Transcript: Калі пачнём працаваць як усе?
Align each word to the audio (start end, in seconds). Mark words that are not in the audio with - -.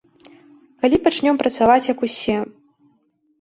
Калі 0.85 0.99
пачнём 1.07 1.35
працаваць 1.43 1.87
як 1.93 2.03
усе? 2.09 2.37